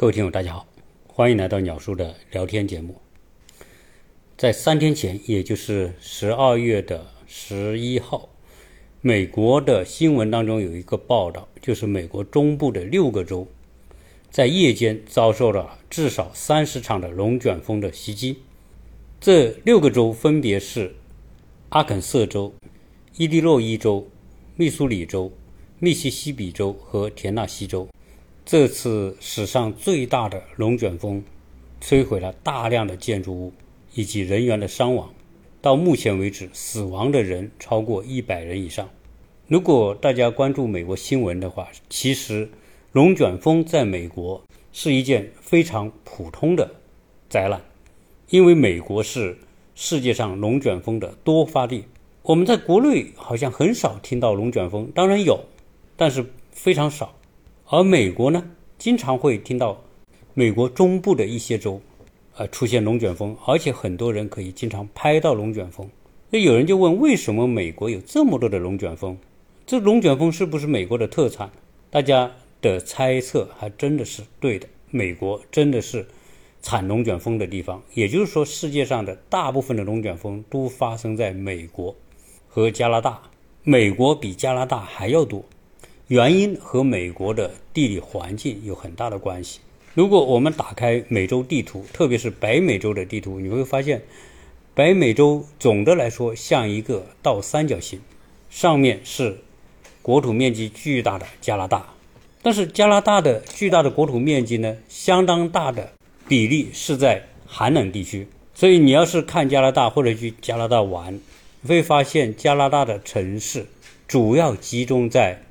[0.00, 0.66] 各位听友，大家好，
[1.08, 2.96] 欢迎来到鸟叔的聊天节目。
[4.34, 8.30] 在三天前，也就是十二月的十一号，
[9.02, 13.46] 美国的新闻当中有一个报道，就是美国中部的六个州
[14.30, 18.38] 在夜间遭受了至少三十场的龙卷风的袭击。
[19.20, 20.94] 这六个州分别是
[21.68, 22.54] 阿肯色州、
[23.18, 24.08] 伊利诺伊州、
[24.56, 25.30] 密苏里州。
[25.78, 27.88] 密西西比州和田纳西州，
[28.50, 31.22] 这次史上最大的龙卷风，
[31.80, 33.52] 摧毁了大量的建筑物
[33.94, 35.08] 以及人员的伤亡。
[35.62, 38.90] 到目前为止，死亡的人超过一百人以上。
[39.46, 42.50] 如果大家关注美国新闻的话，其实
[42.90, 46.68] 龙卷风在美国是一件非常普通的
[47.28, 47.62] 灾难，
[48.30, 49.38] 因为美国是
[49.76, 51.84] 世界上龙卷风的多发地。
[52.22, 55.38] 我们在国内好像很少听到龙卷风，当然有。
[55.96, 57.14] 但是非常少，
[57.72, 59.80] 而美国呢，经常会听到
[60.34, 61.80] 美国中部的一些州，
[62.34, 65.88] 呃，出现龙卷风，而且很多人可以经常拍到龙卷风。
[66.30, 69.16] 那有人就问，为什么美国有这么多的龙卷风？
[69.64, 71.48] 这龙卷风是不是美国的特产？
[71.90, 76.04] 大家的猜测还真的是对的，美国真的是
[76.60, 77.80] 产龙卷风的地方。
[77.94, 81.94] 也就是说，世界上的大部分的龙卷风都发生在美国
[82.48, 83.22] 和加拿大，
[83.62, 85.44] 美国比加拿大还要多。
[86.10, 89.60] 原因和美国的地理环境有很大的关系。
[89.94, 94.02] 如果我们打开美洲地图，特别是北美洲的地图，你会发现，
[94.74, 98.00] 北美洲总的来说像一个倒三角形，
[98.50, 99.38] 上面是
[100.02, 101.94] 国土面积巨大的加拿大，
[102.42, 105.92] 但是加拿大的巨大的国土面积呢，相当大的
[106.26, 108.26] 比例是在寒冷地区。
[108.52, 111.20] 所以你要是看加拿大或者去加拿大玩，
[111.68, 113.66] 会发现加拿大的城市
[114.08, 115.44] 主要集中在。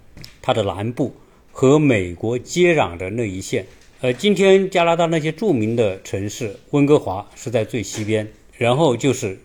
[0.50, 1.14] 它的南部
[1.52, 3.64] 和美国接壤的那一线，
[4.02, 9.40] 呃，今天加拿大那些著名的城市，温哥华是在最西边，然后就是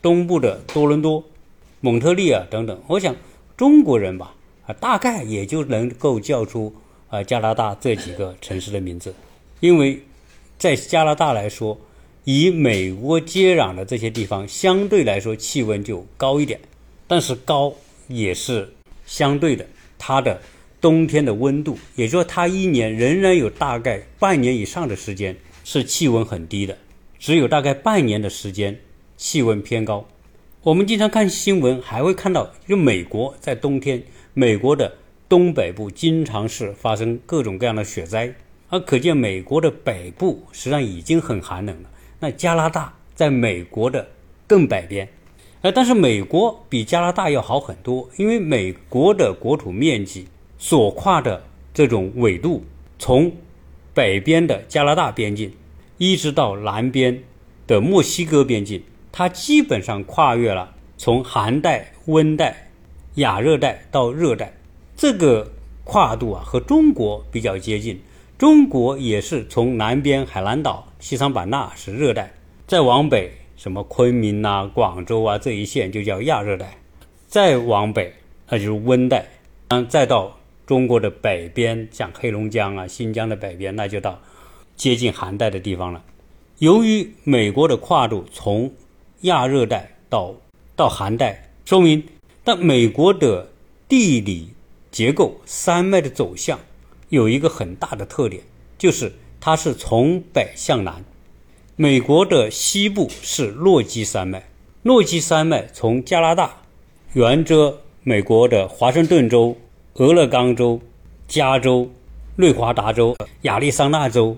[0.00, 1.22] 东部的多伦多、
[1.82, 2.80] 蒙特利尔等等。
[2.86, 3.14] 我想
[3.54, 4.34] 中国人吧，
[4.66, 6.72] 啊，大概也就能够叫出
[7.10, 9.14] 啊加拿大这几个城市的名字，
[9.60, 10.00] 因为
[10.56, 11.78] 在加拿大来说，
[12.24, 16.58] 以美国接壤的这些地方相对来说气温就高一点，
[17.06, 17.74] 但是高
[18.08, 18.72] 也是
[19.04, 19.66] 相对的。
[20.00, 20.40] 它的
[20.80, 26.76] 冬天的温度，也就是说，它一年仍然有大概半年以上的时间是气温很低的，
[27.18, 28.80] 只有大概半年的时间
[29.18, 30.08] 气温偏高。
[30.62, 34.02] 我们经常看新闻，还会看到，就美国在冬天，
[34.32, 34.96] 美国的
[35.28, 38.34] 东北部经常是发生各种各样的雪灾，
[38.70, 41.90] 而可见美国的北部实际上已经很寒冷了。
[42.18, 44.08] 那加拿大在美国的
[44.46, 45.06] 更北边。
[45.62, 50.26] 呃，但是美国比加拿大要好很多，因为美国的国土面积
[50.56, 51.44] 所跨的
[51.74, 52.64] 这种纬度，
[52.98, 53.30] 从
[53.92, 55.52] 北边的加拿大边境，
[55.98, 57.22] 一直到南边
[57.66, 58.82] 的墨西哥边境，
[59.12, 62.70] 它基本上跨越了从寒带、温带、
[63.16, 64.54] 亚热带到热带，
[64.96, 65.52] 这个
[65.84, 68.00] 跨度啊和中国比较接近。
[68.38, 72.32] 中国也是从南边海南岛、西双版纳是热带，
[72.66, 73.30] 再往北。
[73.60, 76.78] 什么昆明啊、广州啊这一线就叫亚热带，
[77.26, 78.10] 再往北
[78.48, 79.26] 那就是温带，
[79.68, 80.34] 嗯，再到
[80.66, 84.18] 中国的北边，像黑龙江啊、新疆的北边，那就到
[84.76, 86.02] 接近寒带的地方了。
[86.60, 88.72] 由于美国的跨度从
[89.20, 90.34] 亚热带到
[90.74, 92.02] 到寒带，说明
[92.42, 93.46] 但美国的
[93.86, 94.48] 地理
[94.90, 96.58] 结构、山脉的走向
[97.10, 98.42] 有一个很大的特点，
[98.78, 101.04] 就是它是从北向南。
[101.76, 104.44] 美国的西部是落基山脉，
[104.82, 106.62] 落基山脉从加拿大
[107.14, 109.56] 沿着美国的华盛顿州、
[109.94, 110.80] 俄勒冈州、
[111.26, 111.90] 加州、
[112.36, 114.36] 内华达州、亚利桑那州，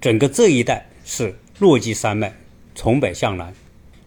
[0.00, 2.34] 整个这一带是落基山脉，
[2.74, 3.54] 从北向南。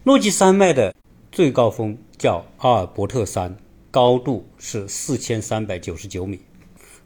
[0.02, 0.94] 落基山脉的
[1.32, 3.56] 最高峰叫阿尔伯特山，
[3.90, 6.38] 高度是四千三百九十九米，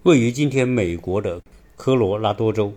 [0.02, 1.40] 位于今天美国的
[1.76, 2.72] 科罗拉多州。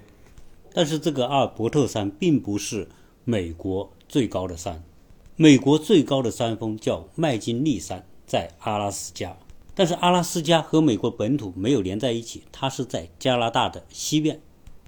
[0.74, 2.88] 但是这个阿尔伯特山并不是
[3.24, 4.84] 美国最高的山，
[5.36, 9.38] 美国最高的山峰叫麦金利山，在阿拉斯加。
[9.74, 14.40] 但是阿拉斯加和美国本土没有连在一起，它是在加拿大的西边。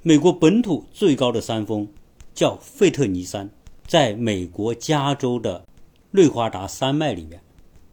[0.02, 1.88] 美国本土最高的山峰
[2.34, 3.50] 叫费特尼山，
[3.88, 5.66] 在美国加州的
[6.12, 7.42] 内华达山脉里面。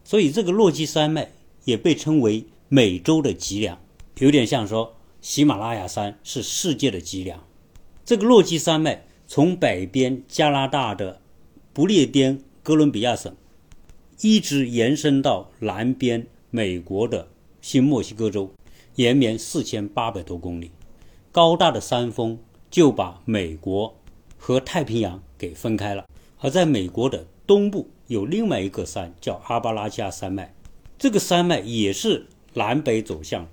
[0.03, 1.31] 所以这个落基山脉
[1.63, 3.79] 也被称为美洲的脊梁，
[4.19, 7.41] 有点像说喜马拉雅山是世界的脊梁。
[8.03, 11.21] 这个落基山脉从北边加拿大的
[11.73, 13.35] 不列颠哥伦比亚省，
[14.21, 17.27] 一直延伸到南边美国的
[17.61, 18.51] 新墨西哥州，
[18.95, 20.71] 延绵四千八百多公里。
[21.31, 22.37] 高大的山峰
[22.69, 23.95] 就把美国
[24.37, 26.05] 和太平洋给分开了。
[26.39, 30.53] 而在美国的东部有另外一个山叫阿巴拉加山脉，
[30.97, 33.47] 这个山脉也是南北走向，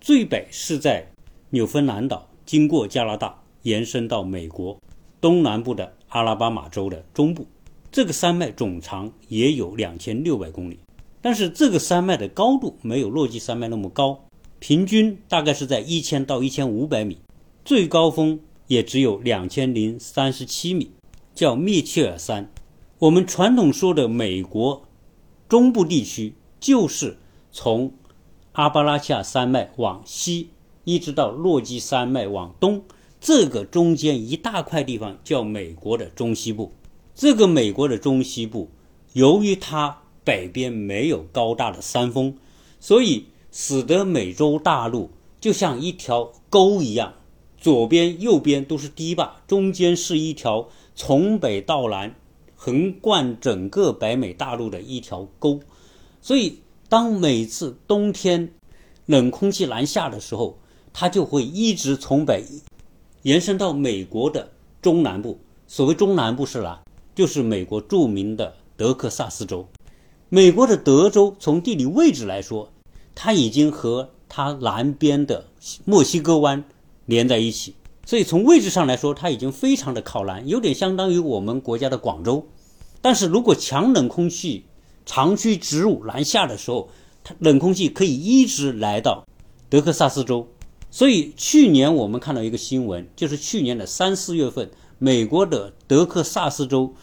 [0.00, 1.06] 最北是在
[1.50, 4.78] 纽芬兰岛，经过加拿大，延伸到美国
[5.20, 7.46] 东南部的阿拉巴马州的中部。
[7.90, 10.78] 这个山脉总长也有两千六百公里，
[11.20, 14.24] 但是这个山脉的高度没有落基山脉那么高，
[14.58, 17.18] 平均大概是在一千到一千五百米，
[17.64, 20.92] 最高峰也只有两千零三十七米，
[21.34, 22.50] 叫密切尔山。
[22.98, 24.84] 我们传统说的美国
[25.48, 27.18] 中部地区，就是
[27.50, 27.92] 从
[28.52, 30.48] 阿巴拉恰山脉往西，
[30.84, 32.82] 一直到落基山脉往东，
[33.24, 36.72] 这个中间一大块地方叫美国的中西部。
[37.14, 38.68] 这个美国的中西部，
[39.12, 42.34] 由于它北边没有高大的山峰，
[42.80, 45.08] 所以使得美洲大陆
[45.40, 47.14] 就像一条沟一样，
[47.56, 52.12] 左边、右边都是堤坝，中间是一条从北到南
[52.56, 55.60] 横贯整个北美大陆的一条沟。
[56.20, 56.58] 所以，
[56.88, 58.52] 当每次冬天
[59.06, 60.58] 冷空气南下的时候，
[60.92, 62.44] 它就会一直从北
[63.22, 65.38] 延伸到美国的中南部。
[65.66, 66.80] 所谓中南部是哪？
[67.14, 69.66] 就是美国著名的德克萨斯州，
[70.28, 72.70] 美国的德州从地理位置来说，
[73.14, 75.44] 它已经和它南边的
[75.84, 76.64] 墨西哥湾
[77.04, 77.74] 连在一起，
[78.06, 82.46] 所以从位置上来说，它已经非常的靠南，有点相当于我们国家的广州。
[83.00, 84.64] 但是如果强冷空气
[85.04, 86.88] 长驱直入南下的时候，
[87.22, 89.26] 它冷空气可以一直来到
[89.68, 90.48] 德克萨斯州。
[90.92, 94.70] 所以去年我们看到一个新闻，就是去年的三四月份。
[94.98, 96.94] 美国的德克萨斯州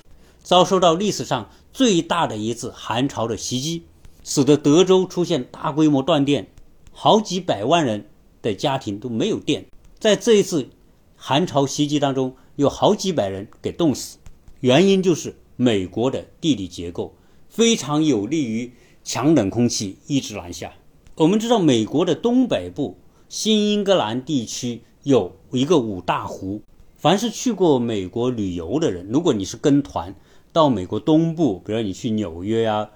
[0.41, 3.83] 遭受到历史上最大的一次寒潮的袭击，
[4.23, 6.47] 使得德州出现大规模断电，
[6.93, 8.05] 好几百万人
[8.41, 9.65] 的家庭都没有电。
[9.99, 10.69] 在这一次
[11.17, 14.17] 寒潮袭击当中，有好几百人给冻死。
[14.61, 17.13] 原因就是美国的地理结构
[17.49, 18.71] 非常有利于
[19.03, 20.71] 强冷空气一直南下。
[21.15, 22.97] 我们知道，美国的东北部
[23.29, 26.63] 新英格兰地区有一个五大湖。
[26.97, 30.15] 凡是去过美国旅游的人，如果你是跟团
[30.51, 32.89] 到美国东部，比如你去纽约呀、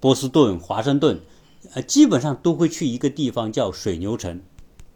[0.00, 1.20] 波士顿、华盛顿，
[1.74, 4.40] 呃，基本上都会去一个地方叫水牛城。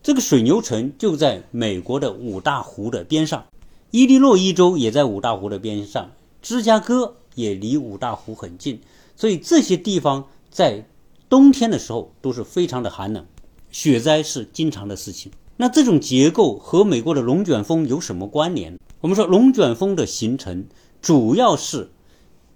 [0.03, 3.45] 这个水牛城就在美国的五大湖的边上，
[3.91, 8.81] 伊利诺伊州也在五大湖的边上，芝加哥也离五大湖很近，
[9.15, 10.87] 所以这些地方在
[11.29, 13.27] 冬天的时候都是非常的寒冷，
[13.71, 15.31] 雪灾是经常的事情。
[15.57, 18.79] 那这种结构和美国的龙卷风有什么关联？
[19.01, 20.67] 我们说龙卷风的形成
[21.03, 21.91] 主要是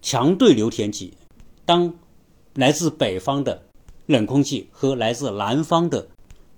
[0.00, 1.14] 强对流天气，
[1.64, 1.94] 当
[2.54, 3.62] 来自北方的
[4.06, 6.08] 冷空气和来自南方的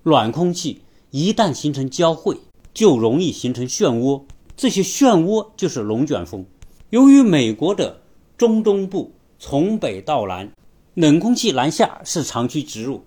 [0.03, 2.37] 暖空气一旦形成交汇，
[2.73, 4.21] 就容易形成漩涡，
[4.55, 6.45] 这些漩涡就是龙卷风。
[6.91, 8.01] 由于美国的
[8.37, 10.51] 中东部从北到南，
[10.93, 13.03] 冷空气南下是长驱直入。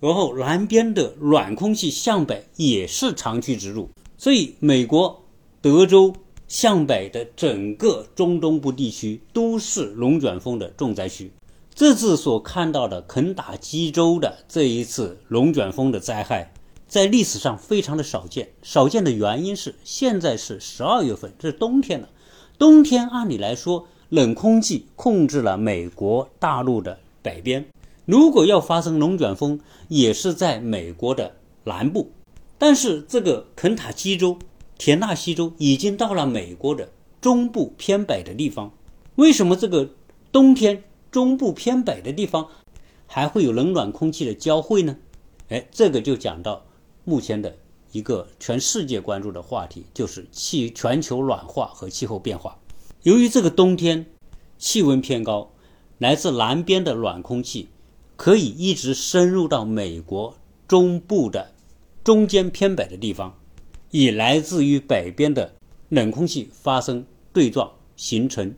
[0.00, 5.22] 然后南边的暖空气向北也是长驱直入，所以美国
[5.60, 6.14] 德州
[6.48, 11.30] 向北的整个中东部地区都是龙卷风的重灾区。
[11.74, 16.52] 这次所看到的肯塔基州的这一次龙卷风的灾害，
[16.88, 18.48] 在历史上非常的少见。
[18.62, 22.08] 少见的原因是现在是十二月份，这是冬天了。
[22.58, 27.64] 冬天按理来说，冷空气控制了美国大陆的北边。
[28.10, 32.10] 如果要发生龙卷风，也是在美国的南部，
[32.58, 34.36] 但是这个肯塔基州、
[34.76, 36.88] 田纳西州已经到了美国的
[37.20, 38.72] 中部偏北的地方。
[39.14, 39.90] 为什么这个
[40.32, 42.48] 冬天中部偏北的地方
[43.06, 44.96] 还会有冷暖空气的交汇呢？
[45.48, 46.64] 哎，这个就讲到
[47.04, 47.54] 目前的
[47.92, 52.58] 一个全世界关注的话题，就是气全球暖化和气候变化。
[53.04, 54.04] 由于这个冬天
[54.58, 55.52] 气温偏高，
[55.98, 57.68] 来自南边的暖空气。
[58.20, 60.36] 可以一直深入到美国
[60.68, 61.52] 中部的
[62.04, 63.34] 中间偏北的地方，
[63.90, 65.54] 以来自于北边的
[65.88, 68.54] 冷空气发生对撞，形成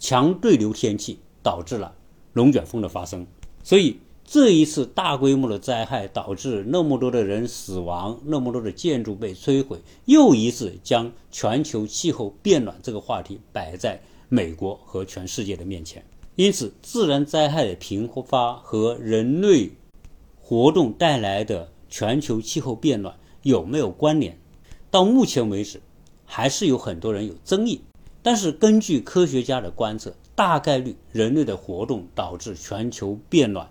[0.00, 1.94] 强对流天气，导致了
[2.32, 3.24] 龙卷风的发生。
[3.62, 16.04] 所以这一次大规模的灾害导致那么多的人死亡，那么多的建筑被摧毁，又一次将全球气候变暖这个话题摆在美国和全世界的面前。
[16.36, 19.70] 因此，自然灾害的频发和人类
[20.40, 24.36] 活动带来的全球气候变暖有没有关联？
[24.90, 25.80] 到目前为止，
[26.24, 27.82] 还是有很多人有争议。
[28.20, 33.70] 但是，根据科学家的观测，大概率人类的活动导致全球变暖，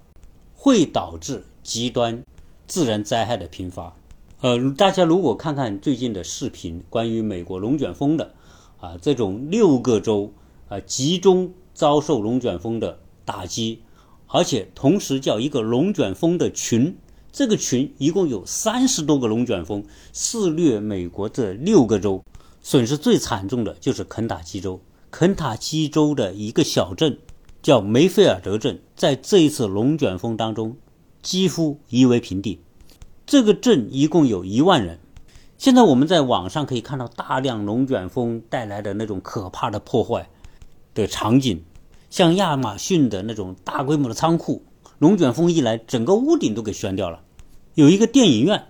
[0.56, 2.24] 会导致极端
[2.66, 3.94] 自然灾害的频发。
[4.40, 8.34] 呃，大家如果看看最近的视频，关于美国龙卷风的，
[8.80, 10.32] 啊，这种六个州
[10.70, 13.82] 啊集中遭受龙卷风的打击，
[14.28, 16.96] 而且同时叫一个龙卷风的群，
[17.32, 22.24] 这个群一共有三十多个龙卷风肆虐美国这六个州，
[22.62, 24.80] 损失最惨重的就是肯塔基州。
[25.10, 27.20] 肯塔基州的一个小镇
[27.62, 30.76] 叫梅菲尔德镇，在这一次龙卷风当中
[31.22, 32.60] 几乎夷为平地。
[33.26, 35.00] 这个镇一共有一万人。
[35.58, 40.30] 现在我们在网上可以看到大量龙卷风带来的那种可怕的破坏
[40.94, 41.64] 的场景，
[42.10, 44.64] 像亚马逊的那种大规模的仓库，
[45.00, 47.22] 龙卷风一来，整个屋顶都给掀掉了。
[47.76, 48.66] 有一个电影院，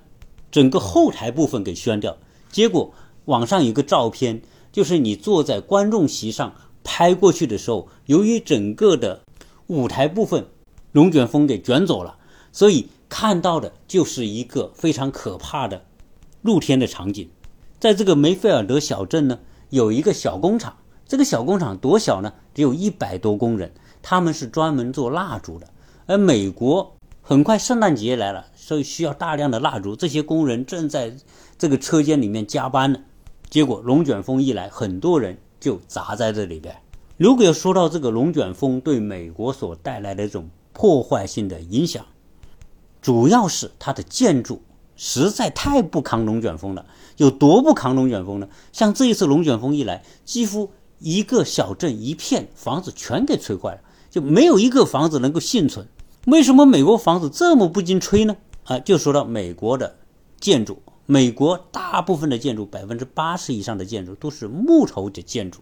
[0.51, 2.17] 整个后台部分给掀掉。
[2.51, 2.93] 结果
[3.25, 6.53] 网上有个照片，就是你坐在观众席上
[6.83, 9.21] 拍过去的时候，由于整个的
[9.67, 10.45] 舞台部分
[10.91, 12.17] 龙卷风给卷走了，
[12.51, 12.87] 所以。
[13.09, 15.85] 看到的就是一个非常可怕的
[16.41, 17.29] 露天的场景，
[17.79, 19.37] 在这个梅菲尔德小镇呢，
[19.69, 20.75] 有一个小工厂。
[21.07, 22.33] 这个小工厂多小呢？
[22.53, 25.67] 只有一百多工人，他们是专门做蜡烛的。
[26.05, 29.95] 而美国很快圣诞节来了，所以需要大量的蜡烛。
[29.95, 31.15] 这些工人正在
[31.57, 32.99] 这个车间里面加班呢，
[33.49, 36.75] 结果龙卷风一来，很多人就砸在这里边。
[37.17, 42.05] 如果要说到这个龙卷风对美国所带来的这种破坏性的影响，
[43.01, 44.61] 主要是它的建筑
[44.95, 46.85] 实在太不抗龙卷风了，
[47.17, 48.49] 有多不抗龙卷风呢？
[48.71, 50.71] 像这一次龙卷风一来，几乎
[51.03, 55.85] 一个小镇一片房子全给吹坏了，就没有一个房子能够幸存。
[56.27, 58.37] 为什么美国房子这么不经吹呢？
[58.63, 59.97] 啊，就说到美国的
[60.39, 65.59] 建筑，美国大部分的建筑，百分之八十以上的建筑都是木头的建筑。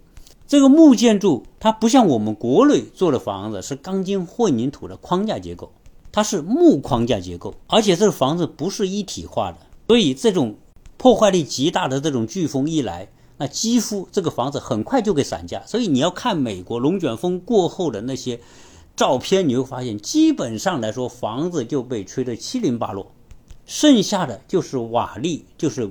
[0.47, 5.71] 这个木建筑它不像我们国内做的房子是钢筋混凝土的框架结构。
[6.11, 9.57] 它是木框架结构，而且这个房子不是一体化的，
[9.87, 10.57] 所以这种
[10.97, 13.07] 破坏力极大的这种飓风一来，
[13.41, 15.63] 那几乎这个房子很快就给散架。
[15.65, 18.39] 所以你要看美国龙卷风过后的那些
[18.95, 23.11] 照片，你会发现，基本上来说房子就被吹得七零八落，
[23.65, 25.89] 剩下的就是瓦砾，就是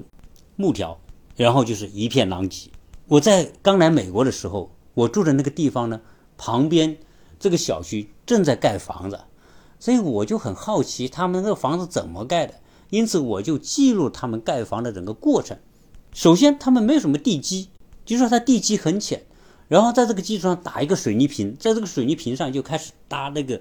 [0.54, 0.96] 木条，
[1.34, 2.70] 然后就是一片狼藉。
[3.08, 6.00] 我在刚来美国的时候，我住的那个地方呢，
[6.38, 6.96] 旁边
[7.40, 9.18] 这个小区正在盖房子。
[9.80, 12.54] 所以我就很好奇他们那个房子怎么盖的，
[12.90, 15.58] 因此我就记录他们盖房的整个过程。
[16.12, 17.68] 首先，他们没有什么地基，
[18.04, 19.22] 就说它地基很浅，
[19.68, 23.60] 然后在这个基础上打一个水泥瓶，在这个水泥瓶上就开始搭那个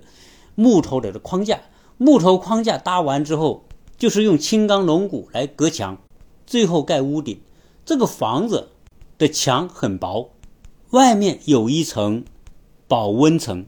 [0.56, 1.60] 木头的框架。
[1.98, 3.66] 木头框架搭完之后，
[3.98, 5.98] 就是用轻钢龙骨来隔墙，
[6.46, 7.40] 最后盖屋顶。
[7.86, 8.70] 这个房子
[9.18, 10.32] 的墙很薄，
[10.92, 12.24] 外面有一层
[12.88, 13.66] 保温层，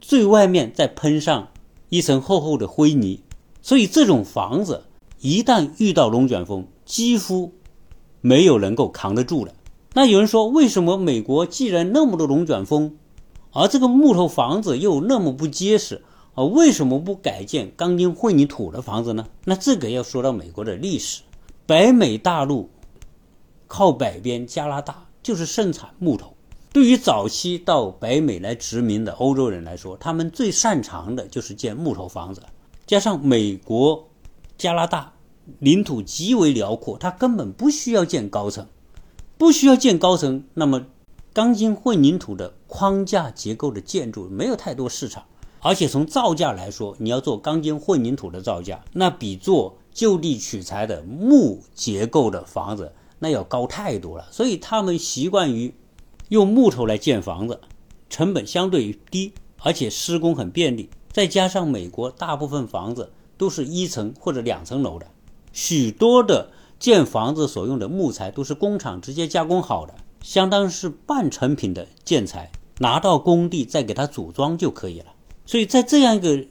[0.00, 1.48] 最外面再喷上。
[1.90, 3.20] 一层厚厚的灰泥，
[3.62, 4.86] 所以这种房子
[5.20, 7.52] 一旦遇到龙卷风，几乎
[8.26, 9.52] 没有能够扛得住的。
[9.92, 12.96] 那有人说，为什么美国既然那么多龙卷风，
[13.52, 16.02] 而这个木头房子又那么不结实
[16.34, 16.42] 啊？
[16.42, 19.26] 为什么不改建钢筋混凝土的房子呢？
[19.44, 21.20] 那这个要说到美国的历史。
[21.66, 22.70] 北美大陆
[23.66, 26.32] 靠北边加拿大就是盛产木头。
[26.72, 32.42] 对于早期到北美来殖民的欧洲人来说，他们最擅长的就是建木头房子。
[32.86, 34.08] 加上美国、
[34.56, 35.12] 加拿大
[35.58, 38.66] 领土极为辽阔，它根本不需要建高层，
[39.36, 40.44] 不需要建高层。
[40.54, 40.86] 那么，
[41.32, 45.24] 钢筋混凝土的框架结构的建筑没有太多市场，
[45.60, 54.26] 而且从造价来说，你要做钢筋混凝土的造价，那比做就地取材的木结构的房子那要高太多了。
[54.30, 55.74] 所以他们习惯于。
[56.30, 57.60] 用木头来建房子，
[58.08, 60.88] 成本相对低，而且施工很便利。
[61.12, 65.06] 再加上美国大部分房子都是一层或者两层楼的，
[65.54, 75.06] 许多的建房子所用的木材都是工厂直接加工好的，相当是半成品的建材，拿到工地再给它组装就可以了。
[75.46, 76.44] 所以在这样一个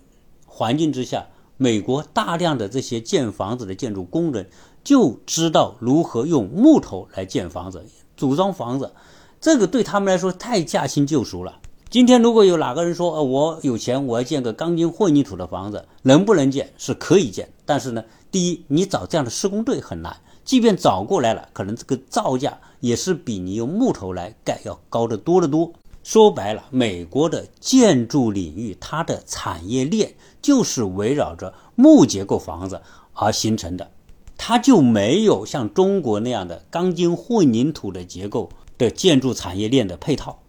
[0.47, 4.49] 环境之下，美国大量的这些建房子的建筑工人
[4.85, 8.93] 就知道如何用木头来建房子、组装房子。
[9.41, 11.59] 这个对他们来说太驾轻就熟了。
[11.89, 16.71] 今天如果有哪个人说，呃，我有钱，我要建个钢筋混凝土的房子，能不能建？
[16.77, 18.03] 是可以建，但是呢，
[18.33, 25.71] 第一，你找这样的施工队很难，即便找过来了，可能这个造价也是比你用木头来盖要高得多得多。
[26.03, 32.81] 说白了，美国的建筑领域，它的产业链就是围绕着木结构房子
[33.13, 33.91] 而形成的，
[34.35, 38.49] 它就没有像中国那样的钢筋混凝土的结构。
[38.75, 40.39] 的建筑产业链的配套，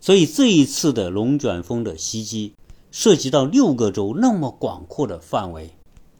[0.00, 2.54] 所以这一次的龙卷风的袭击
[2.90, 5.70] 涉及到六个州那么广阔的范围，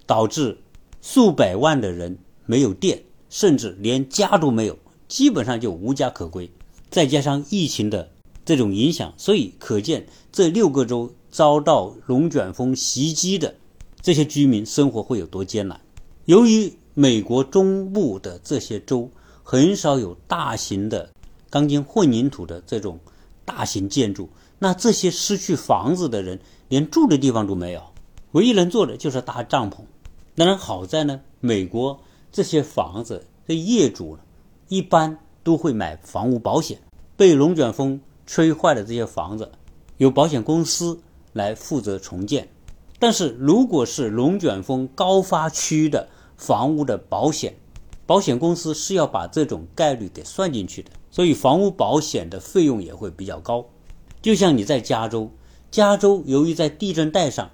[0.04, 0.58] 导致
[1.00, 6.50] 数百万的人没有电，甚至连家都没有，基本上就无家可归。
[6.90, 8.10] 再加上疫情的
[8.44, 13.54] 这种影响，所以可见这六个州遭到龙卷风袭击的
[14.00, 15.78] 这些居民生活会有多艰难。
[16.24, 19.10] 由于美国中部的这些州
[19.42, 21.10] 很少有大型的
[21.50, 22.98] 钢筋混凝土的这种
[23.44, 24.28] 大型建筑，
[24.58, 27.82] 那这些失去房子的人连住的地方都没有，
[28.32, 29.76] 唯一能做的就是搭帐篷。
[30.38, 31.98] 当然，好在呢，美国
[32.30, 34.16] 这些房子的业主
[34.68, 36.78] 一般都会买房屋保险，
[37.16, 39.50] 被龙卷风吹坏的这些房子，
[39.96, 41.00] 由保险公司
[41.32, 42.48] 来负责重建。
[43.00, 47.56] 但是，如果是龙卷风高发区的，房屋的保险，
[48.06, 53.66] 保险公司是要把这种概率给算进去的，所以房屋保险的费用也会比较高。
[54.22, 55.32] 就像你在加州，
[55.72, 57.50] 加州由于在地震带上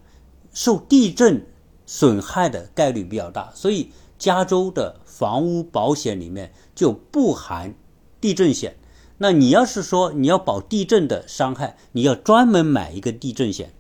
[0.52, 1.46] 受地震
[1.86, 7.74] 损害的概率比较大，所以加州的房屋保险里面就不含
[8.20, 8.76] 地震险。
[9.18, 13.72] 那你要是说你要保地震的伤害，你要专门买一个地震险。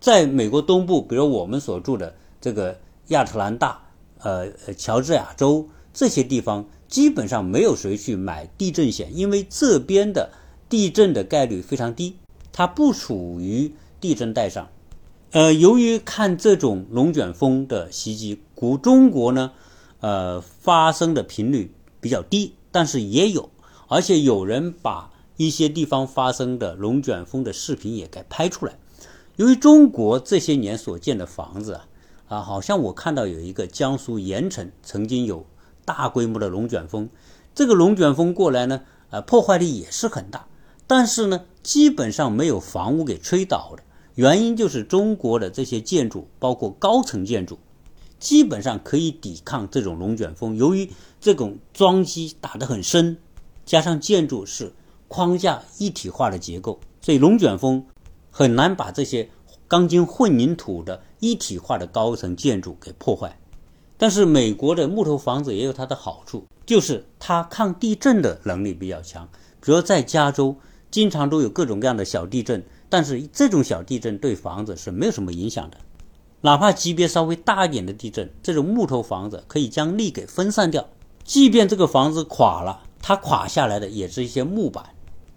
[0.00, 2.78] 在美国东部，比如我们所住的这个
[3.08, 3.82] 亚特兰大。
[4.22, 10.30] 呃，乔治亚州这些地方基本上没有谁去买地震险，因为这边的
[10.68, 12.16] 地震的概率非常低，
[12.52, 14.68] 它不属于地震带上。
[15.32, 19.52] 呃，由于看这种龙卷风的袭击，古中国呢，
[20.00, 23.48] 呃，发生的频率比较低，但是也有，
[23.88, 28.78] 而且有人把一些地方发生的龙卷风的视频也给拍出来。
[29.36, 31.86] 由于中国这些年所建的房子啊。
[32.30, 35.44] 啊，好像我看到有一个江苏盐城曾经有
[35.84, 37.08] 大规模的龙卷风，
[37.56, 40.46] 这个龙卷风过来呢，啊，破坏力也是很大，
[40.86, 43.82] 但是呢，基本上没有房屋给吹倒的。
[44.14, 47.58] 原因就是中国的这些建筑，包括高层建筑，
[48.18, 50.56] 基本上可以抵抗这种龙卷风。
[50.56, 50.90] 由于
[51.20, 53.16] 这种桩基打得很深，
[53.64, 54.72] 加上建筑是
[55.08, 57.84] 框架一体化的结构，所以龙卷风
[58.30, 59.28] 很难把这些。
[59.68, 63.38] 钢筋混凝土的一体化的高层建筑给破坏，
[63.96, 69.28] 但是美国的木头房子也有它的好处，就是它抗地震的能力比较强。
[69.60, 70.56] 主要在加州，
[70.90, 75.78] 经常都有各种各样的小地震，但是这种小地震对房子是没有什么影响的。
[76.42, 80.86] 哪怕级别稍微大一点的地震，这种木头房子可以将力给分散掉。
[81.22, 84.84] 即便这个房子垮了，它垮下来的也是一些木板，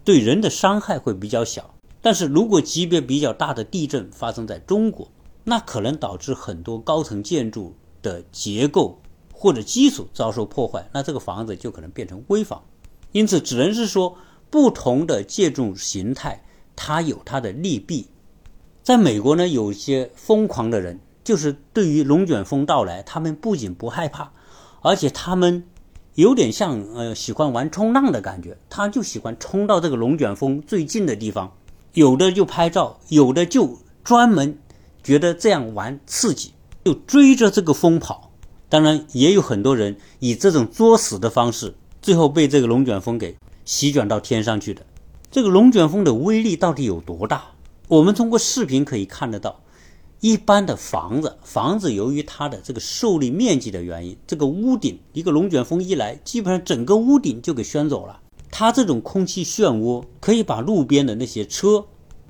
[0.03, 1.73] 对人的伤害会比较小。
[2.01, 5.07] 但是如果级别比较大的地震发生在中国，
[5.43, 9.01] 那可能导致很多高层建筑的结构
[9.33, 12.63] 或者基础遭受破坏，那这个房子就可能变成危房。
[13.11, 14.17] 因此，只能是说
[14.49, 16.43] 不同的建筑形态
[16.75, 18.07] 它有它的利弊。
[18.81, 24.31] 在美国呢，有些疯狂的人，就是对于龙卷风到来，他们不仅不害怕，
[24.81, 25.63] 而且他们
[26.15, 31.51] 有点像呃喜欢玩冲浪的感觉，他就喜欢冲到这个龙卷风最近的地方。
[31.93, 34.57] 有的就拍照，有的就专门
[35.03, 36.51] 觉得这样玩刺激，
[36.83, 38.31] 就追着这个风跑。
[38.67, 44.83] 当然，也有很多人以这种作死的方式，最后被这个龙卷风给席卷到天上去的。
[45.33, 47.45] 这个龙卷风的威力到底有多大？
[47.87, 49.61] 我们通过视频可以看得到。
[50.19, 58.21] 一般的房子，房子由于它的这个受力面积的原因，这个屋顶一个龙卷风一来，基本上整个屋顶就给掀走了。
[58.51, 61.83] 它这种空气漩涡可以把路边的那些车、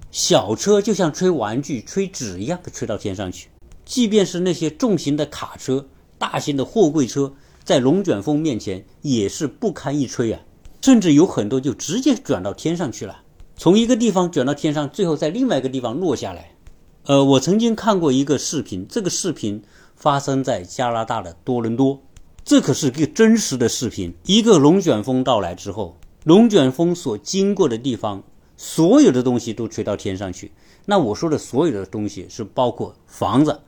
[0.09, 3.49] 小车，就像吹玩具、吹纸一样，给吹到天上去。
[3.83, 7.33] 即便是那些重型的卡车、大型的货柜车，
[7.65, 10.39] 在龙卷风面前也是不堪一吹啊！
[10.83, 13.23] 甚至有很多就直接转到天上去了，
[13.55, 16.57] 从一个地方转到天上，最后在另外一个地方落下来。
[17.05, 19.63] 呃，我曾经看过一个视频，这个视频
[19.95, 22.01] 发生在加拿大的多伦多，
[22.43, 24.13] 这可是个真实的视频。
[24.25, 25.95] 一个龙卷风到来之后。
[26.25, 28.21] 龙卷风所经过的地方，
[28.57, 30.51] 所有的东西都吹到天上去。
[30.83, 33.61] 那我说的所有的东西是包括房子，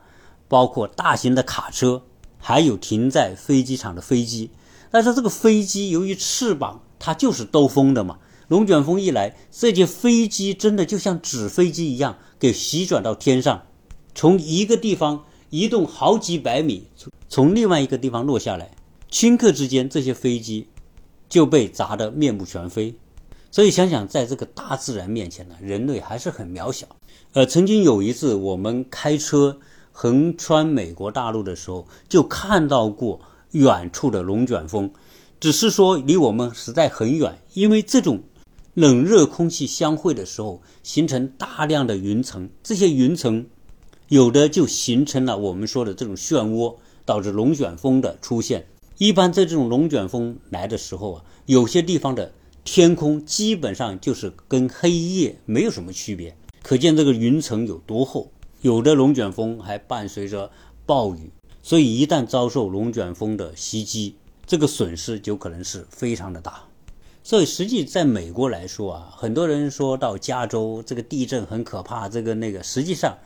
[0.48, 2.02] 包括大型的卡车，
[2.36, 4.50] 还有停在飞机场的飞机。
[4.90, 13.62] 但是这个飞机由于翅膀它就是兜风的嘛，龙卷风一来，这些飞机真的就像纸飞机一样，给席卷到天上，
[14.14, 18.72] 从一个地方移动好几百米，从从另外一个地方落下来，
[19.10, 20.68] 顷刻之间这些飞机。
[21.28, 22.94] 就被砸得面目全非，
[23.50, 26.86] 所以想想，在这个大自然面前呢，人类还是很渺小。
[27.32, 29.58] 呃，曾经有一次，我们开车
[29.90, 34.88] 横穿美国大陆的时候，就看到过远处的龙卷风，
[35.38, 38.22] 只是说离我们实在很远，因为这种
[38.74, 43.46] 冷热空气相会的时候，形成大量的云层，这些云层
[44.08, 48.66] 有的就形成了我们说的这种漩涡，导致龙卷风的出现。
[48.98, 52.32] 一般在这种龙卷风来的时候啊，有些地方的
[52.64, 58.32] 天空基本上就是跟黑夜没有什么区别，可见这个云层有多厚。
[58.62, 60.50] 有的龙卷风还伴随着
[60.86, 61.30] 暴雨，
[61.62, 66.62] 所以一旦遭受龙卷风的袭击，这个损失就可能是非常的大。
[67.24, 73.18] 所以实际在美国来说啊，很多人说到加州这个地震很可怕，这个那个，实际上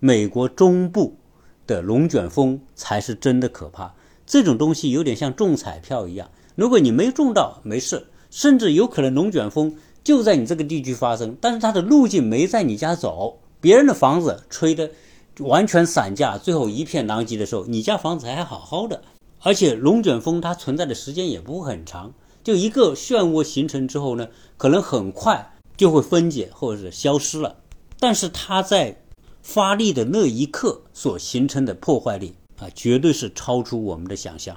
[0.00, 1.16] 美国中部
[1.64, 3.94] 的龙卷风才是真的可怕。
[4.26, 14.90] 这种东西有点像中彩票一样，如果你没中到，没事，甚至有可能龙卷风就在你这个地区发生，但是它的路径没在你家走，别人的房子吹的
[15.38, 19.00] 完全散架，最后一片狼藉的时候，你家房子还好好的。
[19.40, 27.56] 而且龙卷风它存在的时间也不会很长，就一个漩涡形成之后呢，可能很快就会分解或者是消失了，
[28.00, 29.02] 但是它在
[29.42, 32.34] 发力的那一刻所形成的破坏力。
[32.58, 34.56] 啊，绝对是超出我们的想象。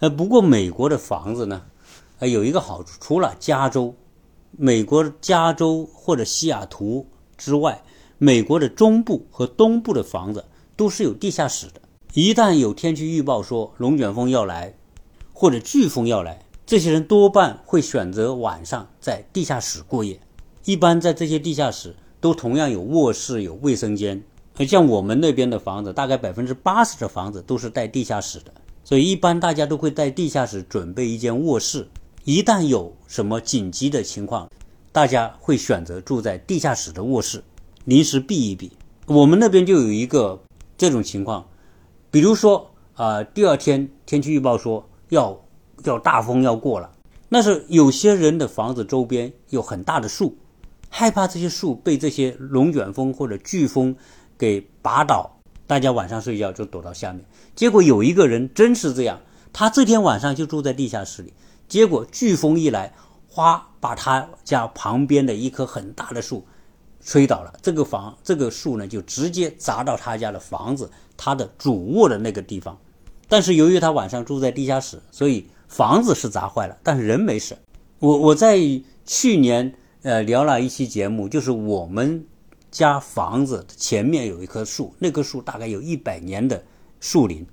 [0.00, 1.62] 呃，不过美国的房子呢，
[2.18, 3.94] 呃，有一个好处，除了加州、
[4.50, 7.80] 美国加州或者西雅图之外，
[8.18, 11.80] 美国的中部和东部的房子都是有地下室的。
[12.14, 14.74] 一旦有天气预报说龙卷风要来，
[15.34, 20.18] 或者飓风要来，这些人多半会选择晚上在地下室过夜。
[20.64, 24.22] 一般在这些地下室都同样有卧室、有卫生间。
[24.56, 31.86] 而像我们那边的房子，大概百分之八十的房子都是带地下室的，所以一般大家都会在地下室准备一间卧室。
[32.24, 34.50] 一旦有什么紧急的情况，
[34.92, 37.44] 大家会选择住在地下室的卧室，
[37.84, 38.72] 临时避一避。
[39.06, 40.42] 我们那边就有一个
[40.76, 41.46] 这种情况，
[42.10, 45.38] 比如说啊，第二天天气预报说要
[45.84, 46.90] 要大风要过了，
[47.28, 50.36] 那是有些人的房子周边有很大的树，
[50.88, 53.96] 害怕这些树被这些龙卷风或者飓风。
[54.40, 57.24] 给拔倒，大家晚上睡觉就躲到下面。
[57.56, 59.20] 结果有一个人真是这样，
[59.52, 61.34] 他这天晚上就住在地下室里。
[61.66, 62.94] 结果飓风一来，
[63.26, 66.46] 哗，把他家旁边的一棵很大的树
[67.08, 67.50] 吹倒了。
[67.62, 72.76] 这个房，这个树呢，就直接砸到他家的房子，他的主卧的那个地方。
[73.28, 77.56] 但是由于他晚上住在地下室，所以房子是砸坏了，但是人没事。
[77.98, 78.58] 我我在
[79.06, 82.26] 去年呃聊了一期节目，就是我们。
[82.70, 86.62] 家房子前面有一棵树，那棵树大概有一百年的
[87.00, 87.46] 树龄。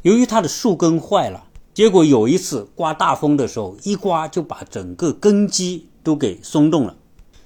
[0.00, 1.44] 由于它的树根坏了，
[1.74, 6.96] 结果有一次刮大风的时候，一刮就把整个根基都给松动了。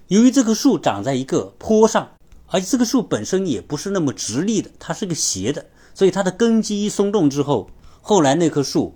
[0.09, 2.11] 由于这棵树长在一个坡上，
[2.47, 8.95] 而且这个树本身也不是那么直立的，它是个斜的，所以它的根基一松动之后，后来那棵树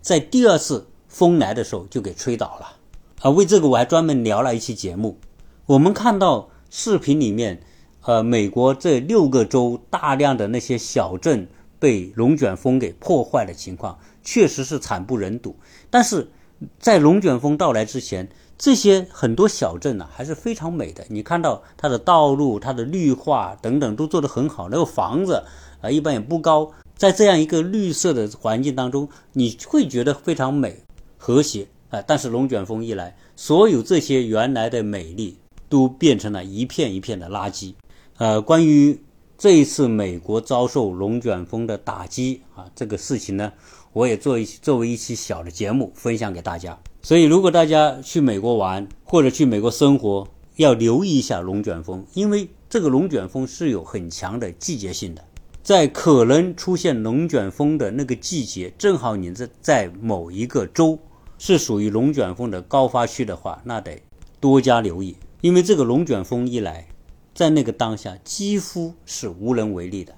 [0.00, 2.76] 在第二次风来的时候就给吹倒了。
[3.20, 5.18] 啊，为这个我还专门聊了一期节目。
[5.66, 7.62] 我们看到视频里面。
[8.02, 11.46] 呃，美国这六个州大量的那些小镇
[11.78, 15.54] 被龙卷风给破坏的情况，确实是惨不忍睹。
[15.90, 16.30] 但是
[16.78, 21.02] 在龙卷风到来之前，这些很多小镇呢还是非常美的。
[21.08, 25.42] 你看到它的道路、它的绿化等等都做得很好，那个房子
[25.80, 30.76] 啊一般也不高，在这样一个绿色的环境当中，你会觉得非常美、
[31.16, 32.02] 和谐啊。
[32.02, 35.38] 但是龙卷风一来，所有这些原来的美丽
[35.70, 37.72] 都变成了一片一片的垃圾。
[38.18, 39.02] 呃，关于
[39.38, 43.50] 这一次美国遭受龙卷风的打击啊，这个事情呢，
[43.94, 46.78] 我也做一作为一期小的节目分享给大家。
[47.02, 55.24] 所以，如果大家去美国玩或者去美国生活，要留意一下龙卷风，因为这个龙卷风是有很强的季节性的，
[55.62, 60.98] 在可能出现龙卷风的那个季节，正好你在在某一个州
[61.38, 64.02] 是属于龙卷风的高发区的话，那得
[64.38, 66.86] 多加留意，因为这个龙卷风一来。
[67.32, 70.14] 在那个当下，几乎是无能为力的。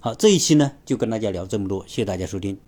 [0.00, 2.58] 好，这一期呢就跟大家聊这么多，谢谢大家收听。